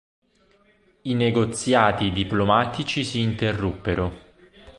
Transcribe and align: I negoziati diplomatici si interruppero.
I 1.03 1.13
negoziati 1.13 2.11
diplomatici 2.11 3.03
si 3.03 3.19
interruppero. 3.19 4.11